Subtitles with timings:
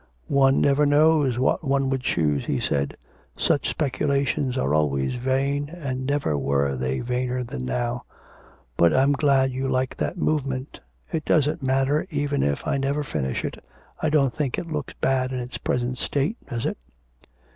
[0.29, 2.97] 'One never knows what one would choose,' he said.
[3.37, 8.05] 'Such speculations are always vain, and never were they vainer than now....
[8.77, 10.79] But I'm glad you like that movement.
[11.11, 13.63] It doesn't matter even if I never finish it,
[14.01, 16.79] I don't think it looks bad in its present state, does it?'